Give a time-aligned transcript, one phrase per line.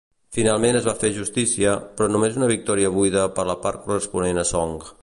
[0.35, 4.51] Finalment es va fer justícia, però només una victòria buida per la part corresponent a
[4.57, 4.79] Song.